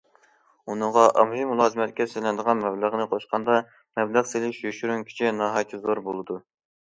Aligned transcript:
ئۇنىڭغا 0.71 1.01
ئاممىۋى 1.17 1.43
مۇلازىمەتكە 1.49 2.07
سېلىنىدىغان 2.13 2.63
مەبلەغنى 2.67 3.05
قوشقاندا 3.11 3.59
مەبلەغ 4.01 4.27
سېلىش 4.31 4.63
يوشۇرۇن 4.65 5.05
كۈچى 5.11 5.31
ناھايىتى 5.43 5.83
زور 5.85 6.03
بولىدۇ. 6.09 6.41